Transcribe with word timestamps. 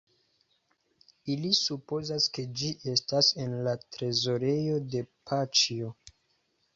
Ili 1.33 1.49
supozas 1.57 2.25
ke 2.37 2.45
ĝi 2.61 2.71
estas 2.93 3.29
en 3.43 3.53
la 3.67 3.75
trezorejo 3.97 4.79
de 4.95 5.03
Paĉjo. 5.31 5.91